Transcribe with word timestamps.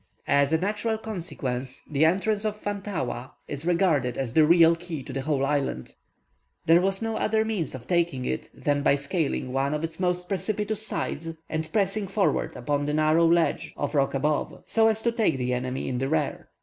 As 0.25 0.51
a 0.51 0.57
natural 0.57 0.97
consequence, 0.97 1.79
the 1.87 2.05
entrance 2.05 2.43
of 2.43 2.57
Fantaua 2.57 3.33
is 3.47 3.67
regarded 3.67 4.17
as 4.17 4.33
the 4.33 4.47
real 4.47 4.75
key 4.75 5.03
to 5.03 5.13
the 5.13 5.21
whole 5.21 5.45
island. 5.45 5.93
There 6.65 6.81
was 6.81 7.03
no 7.03 7.17
other 7.17 7.45
means 7.45 7.75
of 7.75 7.85
taking 7.85 8.25
it 8.25 8.49
than 8.51 8.81
by 8.81 8.95
scaling 8.95 9.53
one 9.53 9.75
of 9.75 9.83
its 9.83 9.99
most 9.99 10.27
precipitous 10.27 10.87
sides, 10.87 11.35
and 11.47 11.71
pressing 11.71 12.07
forward 12.07 12.55
upon 12.55 12.85
the 12.87 12.95
narrow 12.95 13.27
ledge 13.27 13.75
of 13.77 13.93
rock 13.93 14.15
above, 14.15 14.63
so 14.65 14.87
as 14.87 15.03
to 15.03 15.11
take 15.11 15.37
the 15.37 15.53
enemy 15.53 15.87
in 15.87 15.99
the 15.99 16.09
rear. 16.09 16.49